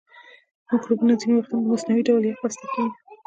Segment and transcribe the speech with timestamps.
[0.71, 2.93] مکروبونه ځینې وختونه مصنوعي ډول یخ بسته کیږي.